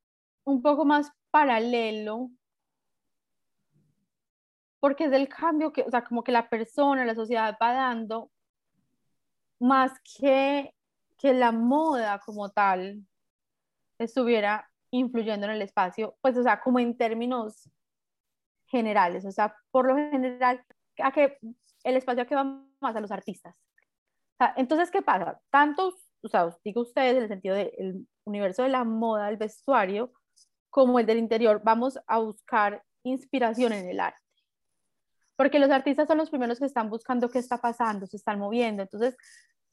[0.46, 2.30] un poco más paralelo,
[4.80, 8.30] porque es el cambio que, o sea, como que la persona, la sociedad va dando,
[9.58, 10.72] más que
[11.18, 13.06] que la moda como tal
[13.98, 17.70] estuviera influyendo en el espacio, pues, o sea, como en términos
[18.66, 20.62] generales, o sea, por lo general,
[20.98, 21.38] a que
[21.84, 22.44] el espacio que va
[22.80, 23.54] más a los artistas,
[24.56, 25.40] entonces, ¿qué pasa?
[25.50, 30.12] Tantos, o sea, digo ustedes en el sentido del universo de la moda, el vestuario,
[30.76, 34.20] como el del interior, vamos a buscar inspiración en el arte.
[35.34, 38.82] Porque los artistas son los primeros que están buscando qué está pasando, se están moviendo.
[38.82, 39.16] Entonces,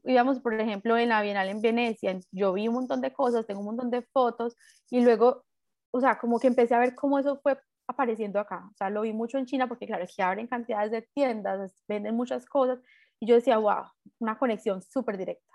[0.06, 3.60] íbamos, por ejemplo, en la Bienal en Venecia, yo vi un montón de cosas, tengo
[3.60, 4.56] un montón de fotos
[4.90, 5.44] y luego,
[5.92, 8.70] o sea, como que empecé a ver cómo eso fue apareciendo acá.
[8.72, 12.16] O sea, lo vi mucho en China porque, claro, aquí abren cantidades de tiendas, venden
[12.16, 12.80] muchas cosas
[13.20, 13.88] y yo decía, wow,
[14.20, 15.54] una conexión súper directa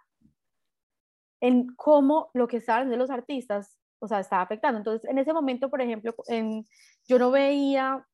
[1.41, 4.79] en cómo lo que estaban de los artistas, o sea, estaba afectando.
[4.79, 6.67] Entonces, en ese momento, por ejemplo, en,
[7.07, 8.07] yo no veía,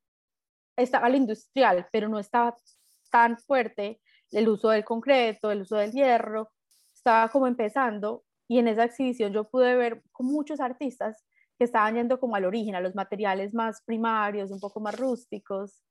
[0.76, 2.56] estaba lo industrial, pero no estaba
[3.10, 4.00] tan fuerte
[4.32, 6.50] el uso del concreto, el uso del hierro,
[6.94, 11.24] estaba como empezando y en esa exhibición yo pude ver con muchos artistas
[11.58, 15.82] que estaban yendo como al origen, a los materiales más primarios, un poco más rústicos,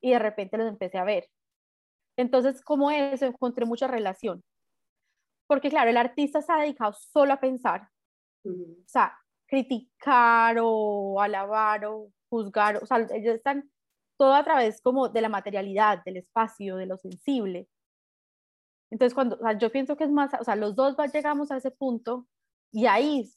[0.00, 1.28] y de repente los empecé a ver.
[2.16, 4.42] Entonces, como eso, encontré mucha relación.
[5.46, 7.88] Porque claro, el artista está dedicado solo a pensar.
[8.44, 8.50] O
[8.86, 9.16] sea,
[9.52, 13.70] criticar o alabar o juzgar, o sea, ellos están
[14.18, 17.68] todo a través como de la materialidad, del espacio, de lo sensible.
[18.90, 22.26] Entonces, cuando, yo pienso que es más, o sea, los dos llegamos a ese punto
[22.72, 23.30] y ahí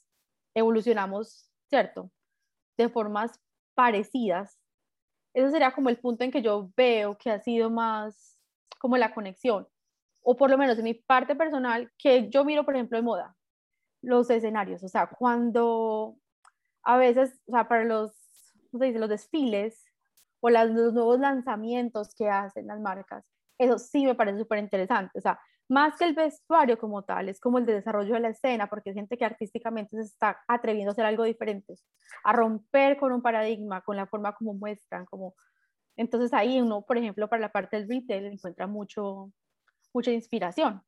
[0.56, 2.10] evolucionamos, ¿cierto?
[2.78, 3.38] De formas
[3.74, 4.58] parecidas.
[5.34, 8.38] Ese sería como el punto en que yo veo que ha sido más
[8.80, 9.68] como la conexión,
[10.22, 13.36] o por lo menos en mi parte personal, que yo miro, por ejemplo, en moda,
[14.06, 16.18] los escenarios, o sea, cuando
[16.84, 18.12] a veces, o sea, para los,
[18.72, 19.00] ¿cómo dice?
[19.00, 19.84] Los desfiles
[20.40, 23.26] o los nuevos lanzamientos que hacen las marcas,
[23.58, 27.40] eso sí me parece súper interesante, o sea, más que el vestuario como tal, es
[27.40, 30.92] como el de desarrollo de la escena, porque es gente que artísticamente se está atreviendo
[30.92, 31.74] a hacer algo diferente,
[32.24, 35.34] a romper con un paradigma, con la forma como muestran, como...
[35.98, 39.32] Entonces ahí uno, por ejemplo, para la parte del retail encuentra mucho,
[39.94, 40.84] mucha inspiración.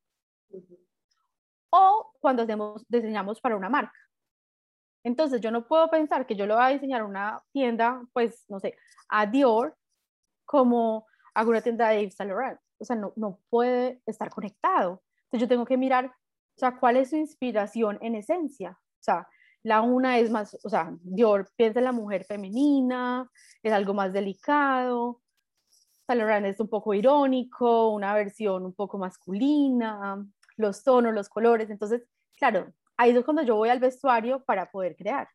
[1.70, 3.98] O cuando hacemos, diseñamos para una marca.
[5.04, 8.60] Entonces yo no puedo pensar que yo lo voy a diseñar una tienda, pues, no
[8.60, 8.76] sé,
[9.10, 9.76] a Dior,
[10.46, 15.04] como a una tienda de Yves Saint Laurent o sea, no, no puede estar conectado.
[15.26, 18.72] Entonces yo tengo que mirar, o sea, cuál es su inspiración en esencia.
[18.72, 19.28] O sea,
[19.64, 23.30] la una es más, o sea, Dior piensa en la mujer femenina,
[23.64, 25.22] es algo más delicado.
[26.08, 30.26] Saint es un poco irónico, una versión un poco masculina,
[30.58, 31.70] los tonos, los colores.
[31.70, 32.04] Entonces,
[32.36, 35.30] claro, ahí es cuando yo voy al vestuario para poder crear.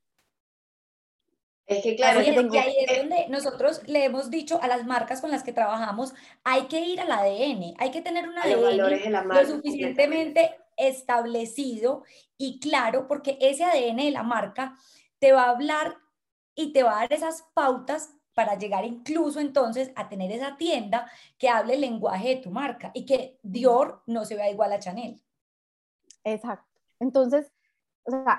[1.67, 5.31] Es que claro, que ahí es donde nosotros le hemos dicho a las marcas con
[5.31, 6.13] las que trabajamos,
[6.45, 12.03] hay que ir al ADN, hay que tener un ADN lo suficientemente establecido
[12.37, 14.77] y claro, porque ese ADN de la marca
[15.21, 15.97] te va a hablar
[16.55, 21.11] y te va a dar esas pautas para llegar incluso entonces a tener esa tienda
[21.39, 24.79] que hable el lenguaje de tu marca y que Dior no se vea igual a
[24.79, 25.21] Chanel.
[26.25, 26.81] Exacto.
[27.01, 27.53] Entonces,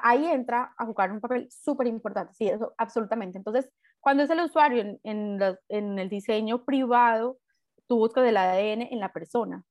[0.03, 3.37] ahí entra a jugar un papel súper importante, sí, eso absolutamente.
[3.37, 7.39] Entonces, cuando es el usuario en, en, el diseño privado,
[7.87, 9.63] tú buscas el ADN en la persona,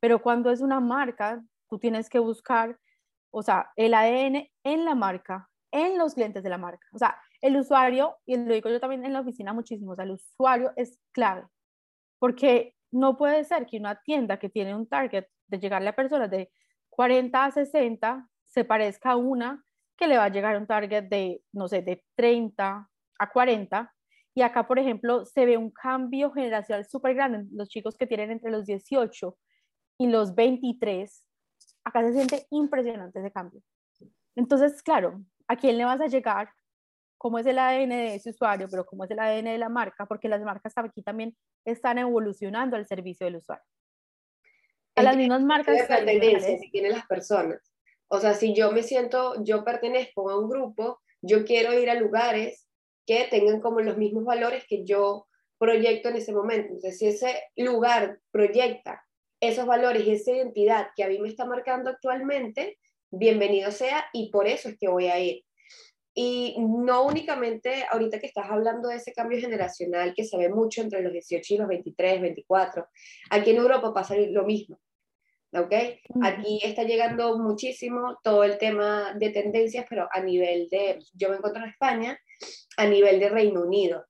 [0.00, 2.78] pero cuando es una marca, tú tienes que buscar,
[3.30, 6.86] o sea, el ADN en la marca, en los clientes de la marca.
[6.92, 10.04] O sea, el usuario, y lo digo yo también en la oficina muchísimo, o sea,
[10.04, 11.46] el usuario es clave,
[12.18, 16.30] porque no puede ser que una tienda que tiene un target de llegarle a personas
[16.30, 16.50] de
[16.90, 19.64] 40 a 60 se parezca a una
[19.96, 23.92] que le va a llegar un target de, no sé, de 30 a 40.
[24.34, 27.46] Y acá, por ejemplo, se ve un cambio generacional súper grande.
[27.52, 29.36] Los chicos que tienen entre los 18
[29.98, 31.26] y los 23,
[31.84, 33.62] acá se siente impresionante ese cambio.
[34.34, 36.50] Entonces, claro, ¿a quién le vas a llegar?
[37.26, 38.68] ¿Cómo es el ADN de ese usuario?
[38.70, 40.06] Pero ¿cómo es el ADN de la marca?
[40.06, 43.64] Porque las marcas aquí también están evolucionando al servicio del usuario.
[44.94, 45.88] A las mismas marcas.
[45.88, 47.58] que tienen las personas.
[48.06, 51.96] O sea, si yo me siento, yo pertenezco a un grupo, yo quiero ir a
[51.96, 52.68] lugares
[53.04, 55.26] que tengan como los mismos valores que yo
[55.58, 56.74] proyecto en ese momento.
[56.74, 59.04] Entonces, si ese lugar proyecta
[59.40, 62.78] esos valores y esa identidad que a mí me está marcando actualmente,
[63.10, 65.45] bienvenido sea y por eso es que voy a ir.
[66.18, 70.80] Y no únicamente ahorita que estás hablando de ese cambio generacional que se ve mucho
[70.80, 72.86] entre los 18 y los 23, 24,
[73.30, 74.78] aquí en Europa pasa lo mismo.
[75.52, 75.72] ¿ok?
[76.22, 81.36] Aquí está llegando muchísimo todo el tema de tendencias, pero a nivel de, yo me
[81.36, 82.18] encuentro en España,
[82.76, 84.04] a nivel de Reino Unido.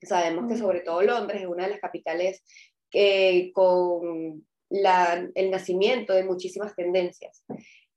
[0.00, 2.42] Sabemos que sobre todo Londres es una de las capitales
[2.90, 7.44] que con la, el nacimiento de muchísimas tendencias.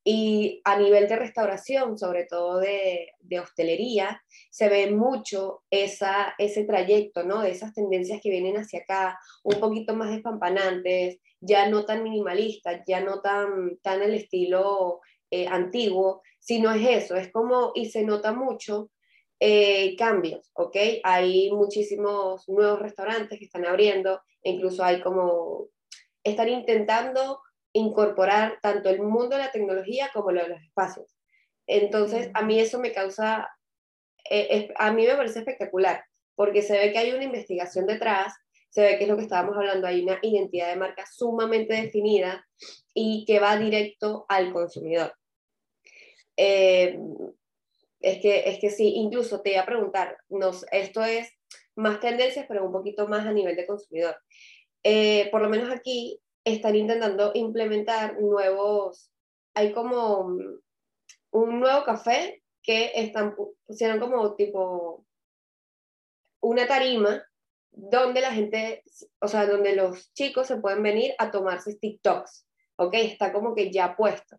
[0.07, 6.63] Y a nivel de restauración, sobre todo de, de, hostelería, se ve mucho esa, ese
[6.63, 7.41] trayecto, ¿no?
[7.41, 12.83] De esas tendencias que vienen hacia acá, un poquito más despampanantes, ya no tan minimalistas,
[12.87, 18.03] ya no tan, tan el estilo eh, antiguo, sino es eso, es como, y se
[18.03, 18.91] nota mucho
[19.39, 20.77] eh, cambios, ¿ok?
[21.03, 25.67] Hay muchísimos nuevos restaurantes que están abriendo, incluso hay como,
[26.23, 27.41] están intentando
[27.75, 31.13] incorporar tanto el mundo de la tecnología como lo de los espacios.
[31.67, 33.49] Entonces, a mí eso me causa,
[34.29, 38.33] eh, a mí me parece espectacular, porque se ve que hay una investigación detrás,
[38.69, 42.47] se ve que es lo que estábamos hablando, hay una identidad de marca sumamente definida
[42.93, 45.13] y que va directo al consumidor.
[46.37, 46.97] Eh,
[47.99, 51.29] es, que, es que sí, incluso te iba a preguntar, nos, esto es
[51.75, 54.15] más tendencias, pero un poquito más a nivel de consumidor.
[54.81, 59.11] Eh, por lo menos aquí están intentando implementar nuevos,
[59.55, 60.37] hay como
[61.31, 65.05] un nuevo café que están, pusieron como tipo
[66.41, 67.23] una tarima
[67.71, 68.83] donde la gente,
[69.19, 72.93] o sea, donde los chicos se pueden venir a tomarse TikToks, ¿ok?
[72.93, 74.37] Está como que ya puesto.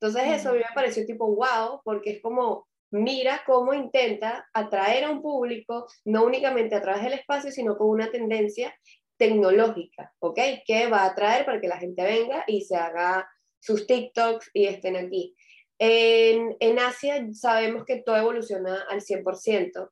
[0.00, 5.04] Entonces eso a mí me pareció tipo wow, porque es como mira cómo intenta atraer
[5.04, 8.74] a un público, no únicamente a través del espacio, sino con una tendencia
[9.20, 10.40] tecnológica, ¿ok?
[10.64, 13.30] Que va a atraer para que la gente venga y se haga
[13.60, 15.36] sus TikToks y estén aquí.
[15.78, 19.90] En, en Asia sabemos que todo evoluciona al 100%.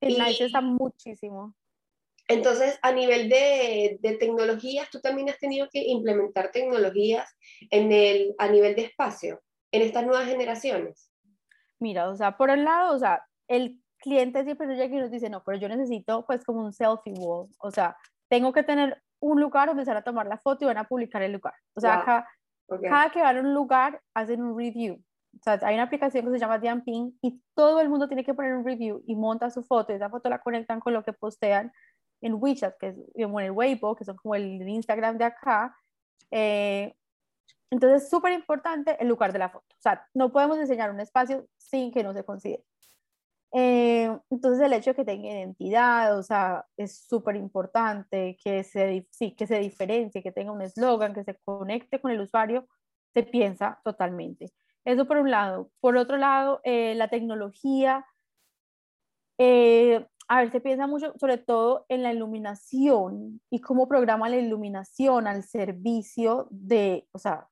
[0.00, 1.54] En Asia está muchísimo.
[2.26, 7.28] Entonces, a nivel de, de, tecnologías, tú también has tenido que implementar tecnologías
[7.70, 9.40] en el, a nivel de espacio,
[9.72, 11.10] en estas nuevas generaciones.
[11.78, 15.28] Mira, o sea, por un lado, o sea, el cliente siempre llega y nos dice,
[15.28, 17.96] no, pero yo necesito pues como un selfie wall, o sea,
[18.30, 20.84] tengo que tener un lugar donde se van a tomar la foto y van a
[20.84, 21.54] publicar el lugar.
[21.74, 22.26] O sea, acá
[22.78, 25.02] cada que van a un lugar hacen un review.
[25.34, 28.34] O sea, hay una aplicación que se llama Diamping y todo el mundo tiene que
[28.34, 31.12] poner un review y monta su foto y esa foto la conectan con lo que
[31.12, 31.72] postean
[32.20, 35.74] en WeChat, que es en el Weibo, que son como el Instagram de acá.
[36.30, 36.94] Eh,
[37.70, 39.66] entonces, súper importante el lugar de la foto.
[39.70, 42.64] O sea, no podemos diseñar un espacio sin que no se considere.
[43.52, 49.06] Eh, entonces, el hecho de que tenga identidad, o sea, es súper importante, que se,
[49.10, 52.66] sí, que se diferencie, que tenga un eslogan, que se conecte con el usuario,
[53.12, 54.52] se piensa totalmente.
[54.84, 55.70] Eso por un lado.
[55.80, 58.06] Por otro lado, eh, la tecnología,
[59.38, 64.36] eh, a ver, se piensa mucho sobre todo en la iluminación y cómo programa la
[64.36, 67.48] iluminación al servicio de, o sea,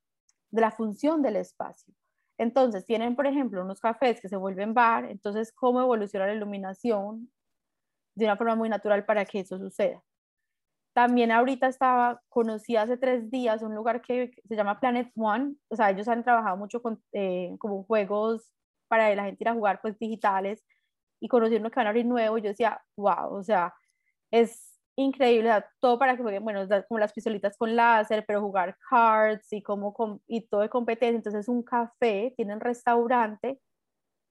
[0.51, 1.93] de la función del espacio.
[2.39, 7.31] Entonces, tienen, por ejemplo, unos cafés que se vuelven bar, entonces, ¿cómo evoluciona la iluminación
[8.17, 10.03] de una forma muy natural para que eso suceda?
[10.95, 15.77] También ahorita estaba, conocí hace tres días un lugar que se llama Planet One, o
[15.77, 18.53] sea, ellos han trabajado mucho con eh, como juegos
[18.89, 20.65] para la gente ir a jugar pues digitales
[21.21, 23.75] y conocí uno que van a abrir nuevo yo decía, wow, o sea,
[24.33, 24.68] es
[24.99, 29.63] increíble, todo para que jueguen, bueno, como las pistolitas con láser, pero jugar cards y,
[29.63, 29.95] como
[30.27, 31.17] y todo de competencia.
[31.17, 33.61] Entonces, un café, tienen restaurante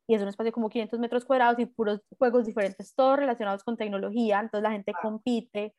[0.07, 3.77] y es un espacio como 500 metros cuadrados y puros juegos diferentes, todos relacionados con
[3.77, 4.39] tecnología.
[4.41, 5.75] Entonces, la gente compite,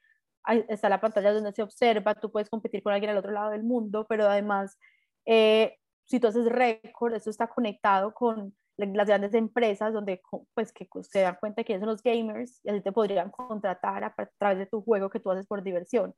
[0.68, 3.64] está la pantalla donde se observa, tú puedes competir con alguien al otro lado del
[3.64, 4.78] mundo, pero además,
[5.26, 10.22] eh, si tú haces récord, eso está conectado con las grandes empresas donde
[10.54, 14.14] pues que se dan cuenta que son los gamers y así te podrían contratar a,
[14.38, 16.14] través de tu juego que tú haces por diversión.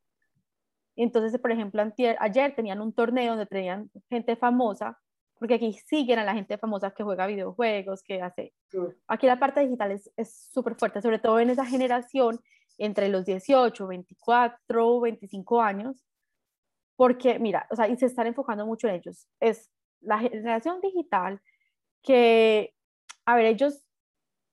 [0.96, 1.83] Entonces, por ejemplo,
[2.18, 4.99] ayer tenían un torneo donde tenían gente famosa,
[5.38, 8.53] porque aquí siguen a la gente famosa que juega videojuegos, que hace...
[9.09, 12.40] Aquí la parte digital es súper fuerte, sobre todo en esa generación
[12.77, 16.05] entre los 18, 24, 25 años,
[16.96, 19.27] porque mira, o sea, y se están enfocando mucho en ellos.
[19.40, 19.70] Es
[20.01, 21.40] la generación digital
[22.03, 22.75] que,
[23.27, 23.85] a ver, ellos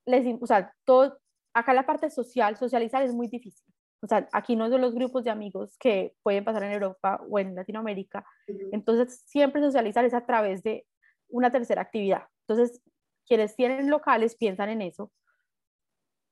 [0.06, 1.18] les, o sea, todo,
[1.54, 3.66] acá la parte social, socializar es muy difícil.
[4.00, 7.38] O sea, aquí no son los grupos de amigos que pueden pasar en Europa o
[7.38, 8.24] en Latinoamérica.
[8.70, 10.86] Entonces, siempre socializar es a través de
[11.28, 12.22] una tercera actividad.
[12.46, 12.80] Entonces,
[13.26, 15.10] quienes tienen locales piensan en eso,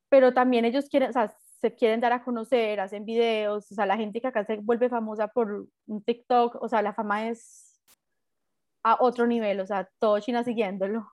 [0.09, 3.85] pero también ellos quieren, o sea, se quieren dar a conocer, hacen videos, o sea,
[3.85, 7.66] la gente que acá se vuelve famosa por un TikTok, o sea, la fama es
[8.91, 11.11] a otro nivel, o sea, todo China siguiéndolo.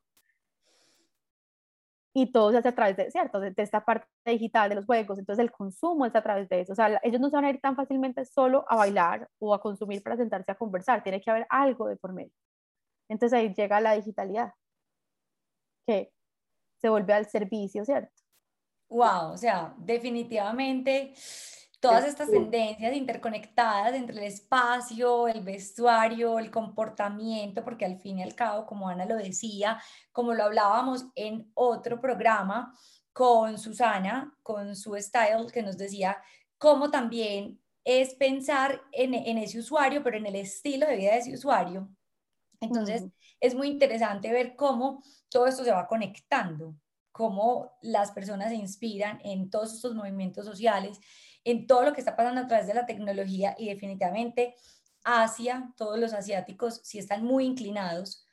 [2.17, 3.41] Y todo se hace a través de, ¿cierto?
[3.41, 6.73] De, esta parte digital de los juegos, entonces el consumo es a través de eso.
[6.73, 9.61] O sea, ellos no se van a ir tan fácilmente solo a bailar o a
[9.61, 12.33] consumir para sentarse a conversar, tiene que haber algo de por medio.
[13.09, 14.53] Entonces ahí llega la digitalidad,
[15.87, 16.13] que
[16.77, 18.13] se vuelve al servicio, ¿cierto?
[18.89, 21.15] Wow, o sea, definitivamente
[21.85, 28.23] todas estas tendencias interconectadas entre el espacio, el vestuario, el comportamiento, porque al fin y
[28.23, 29.79] al cabo, como Ana lo decía,
[30.11, 32.75] como lo hablábamos en otro programa
[33.13, 36.17] con Susana, con su style, que nos decía
[36.57, 41.35] cómo también es pensar en, ese usuario, pero en el estilo de vida de ese
[41.35, 41.89] usuario.
[42.61, 43.05] Entonces,
[43.41, 46.75] es muy interesante ver cómo todo esto se va conectando,
[47.13, 50.99] cómo las personas se inspiran en todos estos movimientos sociales
[51.45, 54.55] en todo lo que está pasando a través de la tecnología y definitivamente
[55.05, 58.27] Asia, todos los asiáticos sí están muy inclinados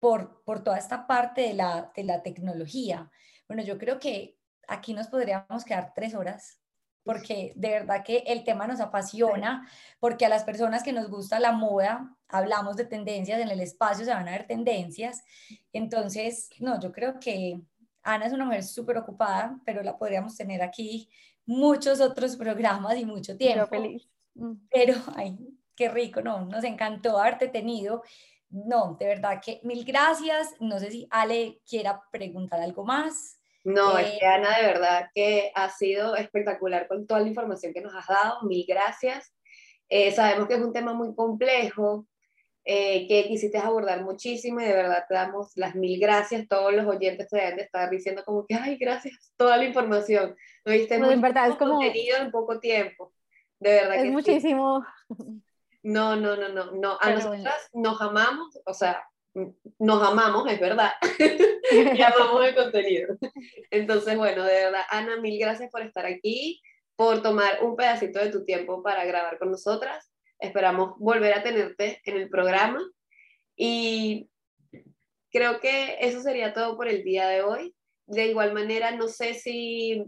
[0.00, 3.10] por, por toda esta parte de la, de la tecnología.
[3.46, 6.60] Bueno, yo creo que aquí nos podríamos quedar tres horas
[7.08, 9.66] porque de verdad que el tema nos apasiona,
[9.98, 14.04] porque a las personas que nos gusta la moda, hablamos de tendencias en el espacio,
[14.04, 15.24] se van a ver tendencias.
[15.72, 17.62] Entonces, no, yo creo que
[18.02, 21.08] Ana es una mujer súper ocupada, pero la podríamos tener aquí
[21.48, 23.66] muchos otros programas y mucho tiempo.
[23.66, 24.06] feliz.
[24.34, 24.52] Mm.
[24.70, 25.36] Pero, ay,
[25.74, 28.02] qué rico, no, nos encantó haberte tenido.
[28.50, 30.54] No, de verdad que mil gracias.
[30.60, 33.40] No sé si Ale quiera preguntar algo más.
[33.64, 37.72] No, es que eh, Ana, de verdad que ha sido espectacular con toda la información
[37.72, 38.42] que nos has dado.
[38.42, 39.34] Mil gracias.
[39.88, 42.06] Eh, sabemos que es un tema muy complejo,
[42.70, 46.46] eh, que quisiste abordar muchísimo y de verdad te damos las mil gracias.
[46.46, 50.36] Todos los oyentes te deben de estar diciendo como que, ay, gracias, toda la información.
[50.66, 50.98] ¿No viste?
[50.98, 51.76] Pues en verdad es como...
[51.76, 53.14] contenido en poco tiempo.
[53.58, 54.84] De verdad es muchísimo.
[55.82, 56.98] No, no, no, no, no.
[57.00, 59.02] A nosotras nos amamos, o sea,
[59.78, 60.92] nos amamos, es verdad,
[61.70, 63.16] y amamos el contenido.
[63.70, 66.60] Entonces, bueno, de verdad, Ana, mil gracias por estar aquí,
[66.96, 70.10] por tomar un pedacito de tu tiempo para grabar con nosotras.
[70.38, 72.80] Esperamos volver a tenerte en el programa
[73.56, 74.28] y
[75.30, 77.74] creo que eso sería todo por el día de hoy.
[78.06, 80.04] De igual manera, no sé si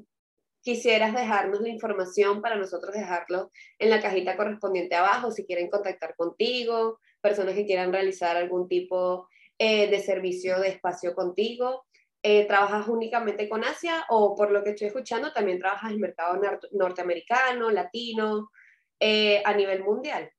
[0.63, 6.15] quisieras dejarnos la información para nosotros dejarlo en la cajita correspondiente abajo, si quieren contactar
[6.17, 9.29] contigo, personas que quieran realizar algún tipo
[9.59, 11.85] eh, de servicio de espacio contigo.
[12.23, 16.39] Eh, ¿Trabajas únicamente con Asia o por lo que estoy escuchando también trabajas en mercado
[16.73, 18.51] norteamericano, latino,
[19.01, 20.31] eh, a nivel mundial?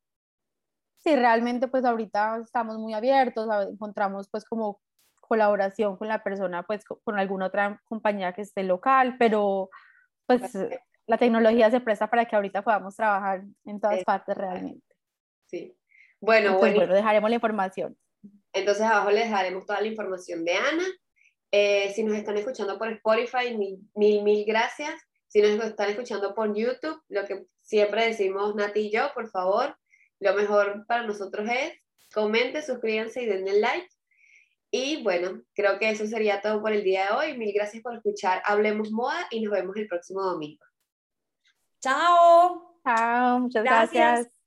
[0.97, 4.79] Sí, realmente pues ahorita estamos muy abiertos, encontramos pues como
[5.19, 9.69] colaboración con la persona, pues con alguna otra compañía que esté local, pero
[10.27, 10.41] pues
[11.07, 14.85] la tecnología se presta para que ahorita podamos trabajar en todas partes realmente.
[15.47, 15.75] Sí.
[16.19, 17.97] Bueno, pues, bueno, dejaremos la información.
[18.53, 20.85] Entonces abajo les dejaremos toda la información de Ana.
[21.51, 24.93] Eh, si nos están escuchando por Spotify, mil, mil, mil gracias.
[25.27, 29.77] Si nos están escuchando por YouTube, lo que siempre decimos Nati y yo, por favor,
[30.19, 31.73] lo mejor para nosotros es
[32.13, 33.87] comenten, suscríbanse y denle like.
[34.71, 37.37] Y bueno, creo que eso sería todo por el día de hoy.
[37.37, 40.63] Mil gracias por escuchar Hablemos Moda y nos vemos el próximo domingo.
[41.81, 42.79] Chao.
[42.83, 44.40] Chao, muchas gracias.